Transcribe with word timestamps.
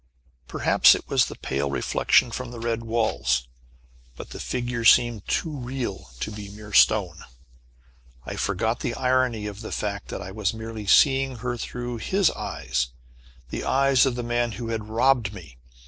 Perhaps 0.47 0.95
it 0.95 1.07
was 1.07 1.25
the 1.25 1.35
pale 1.35 1.69
reflection 1.69 2.31
from 2.31 2.49
the 2.49 2.59
red 2.59 2.81
walls, 2.81 3.47
but 4.17 4.31
the 4.31 4.39
figure 4.39 4.83
seemed 4.83 5.27
too 5.27 5.55
real 5.55 6.09
to 6.21 6.31
be 6.31 6.49
mere 6.49 6.73
stone! 6.73 7.23
I 8.25 8.35
forgot 8.35 8.79
the 8.79 8.95
irony 8.95 9.45
of 9.45 9.61
the 9.61 9.71
fact 9.71 10.07
that 10.07 10.19
I 10.19 10.31
was 10.31 10.55
merely 10.55 10.87
seeing 10.87 11.35
her 11.35 11.55
through 11.55 11.97
his 11.97 12.31
eyes 12.31 12.87
the 13.51 13.63
eyes 13.63 14.07
of 14.07 14.15
the 14.15 14.23
man 14.23 14.53
who 14.53 14.69
had 14.69 14.89
robbed 14.89 15.35
me. 15.35 15.59